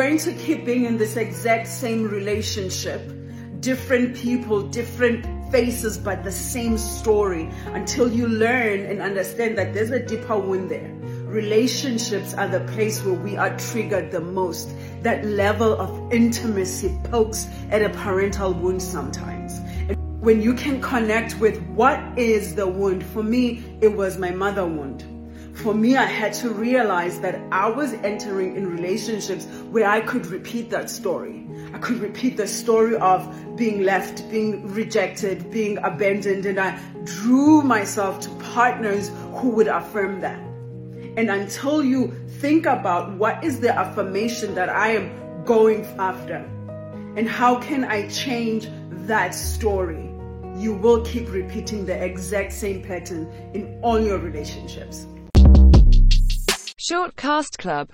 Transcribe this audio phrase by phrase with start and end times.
[0.00, 3.02] going to keep being in this exact same relationship,
[3.60, 9.90] different people, different faces, but the same story until you learn and understand that there's
[9.90, 10.90] a deeper wound there.
[11.26, 14.70] Relationships are the place where we are triggered the most.
[15.02, 19.58] That level of intimacy pokes at a parental wound sometimes.
[19.90, 24.30] And when you can connect with what is the wound, for me, it was my
[24.30, 25.04] mother wound
[25.54, 30.26] for me, I had to realize that I was entering in relationships where I could
[30.26, 31.46] repeat that story.
[31.74, 37.62] I could repeat the story of being left, being rejected, being abandoned, and I drew
[37.62, 40.38] myself to partners who would affirm that.
[41.16, 46.36] And until you think about what is the affirmation that I am going after
[47.16, 48.68] and how can I change
[49.06, 50.08] that story,
[50.56, 55.06] you will keep repeating the exact same pattern in all your relationships.
[56.90, 57.88] Short Cast Club